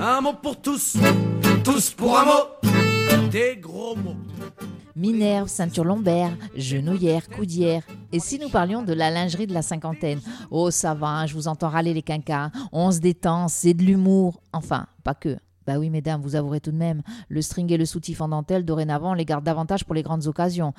[0.00, 0.96] Un mot pour tous,
[1.64, 3.28] tous pour un mot.
[3.30, 4.14] Des gros mots.
[4.94, 7.82] Minerve, ceinture lombaire, genouillère, coudière.
[8.12, 10.20] Et si nous parlions de la lingerie de la cinquantaine?
[10.50, 12.50] Oh, ça va, je vous entends râler les quinquas.
[12.72, 14.40] On se détend, c'est de l'humour.
[14.52, 15.36] Enfin, pas que.
[15.68, 18.64] Bah oui, mesdames, vous avouerez tout de même, le string et le soutif en dentelle,
[18.64, 20.72] dorénavant, on les garde davantage pour les grandes occasions.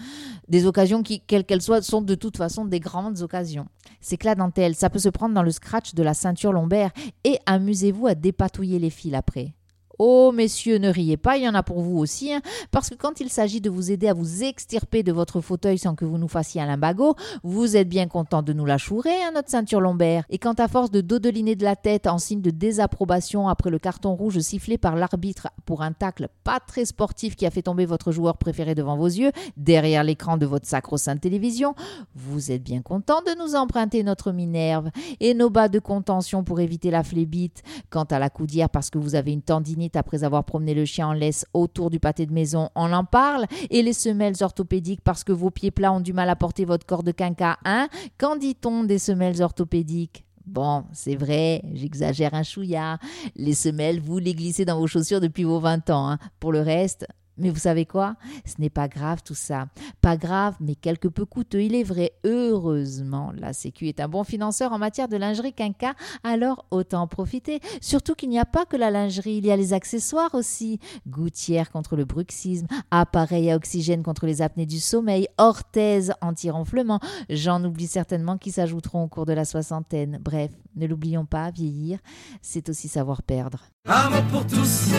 [0.48, 3.68] Des occasions qui, quelles qu'elles soient, sont de toute façon des grandes occasions.
[4.02, 6.90] C'est que la dentelle, ça peut se prendre dans le scratch de la ceinture lombaire
[7.24, 9.54] et amusez-vous à dépatouiller les fils après.
[10.02, 12.96] Oh, messieurs, ne riez pas, il y en a pour vous aussi, hein, parce que
[12.96, 16.18] quand il s'agit de vous aider à vous extirper de votre fauteuil sans que vous
[16.18, 19.82] nous fassiez un limbago, vous êtes bien content de nous la chourer, hein, notre ceinture
[19.82, 20.24] lombaire.
[20.30, 23.78] Et quand à force de dodeliner de la tête en signe de désapprobation après le
[23.78, 27.86] carton rouge sifflé par l'arbitre pour un tacle pas très sportif qui a fait tomber
[27.86, 31.76] votre joueur préféré devant vos yeux, derrière l'écran de votre sacro-sainte télévision,
[32.16, 36.62] vous êtes bien content de nous emprunter notre Minerve et nos bas de contention pour
[36.62, 37.64] éviter la flébite.
[37.90, 41.08] Quant à la coudière parce que vous avez une tendinite après avoir promené le chien
[41.08, 43.46] en laisse autour du pâté de maison, on en parle.
[43.70, 46.86] Et les semelles orthopédiques parce que vos pieds plats ont du mal à porter votre
[46.86, 47.88] corps de quinca, hein?
[48.18, 50.26] Qu'en dit-on des semelles orthopédiques?
[50.46, 52.98] Bon, c'est vrai, j'exagère un chouïa.
[53.36, 56.10] Les semelles, vous les glissez dans vos chaussures depuis vos 20 ans.
[56.10, 56.18] Hein.
[56.40, 57.06] Pour le reste,
[57.40, 58.16] mais vous savez quoi?
[58.46, 59.68] Ce n'est pas grave tout ça.
[60.02, 62.12] Pas grave, mais quelque peu coûteux, il est vrai.
[62.24, 67.60] Heureusement, la Sécu est un bon financeur en matière de lingerie quinca, alors autant profiter.
[67.82, 70.80] Surtout qu'il n'y a pas que la lingerie, il y a les accessoires aussi.
[71.08, 77.00] Gouttière contre le bruxisme, appareil à oxygène contre les apnées du sommeil, orthèse anti-renflement.
[77.30, 80.20] J'en oublie certainement qui s'ajouteront au cours de la soixantaine.
[80.22, 82.00] Bref, ne l'oublions pas, vieillir,
[82.42, 83.66] c'est aussi savoir perdre.
[83.86, 84.92] Un mot pour tous,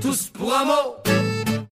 [0.00, 1.25] tous pour un mot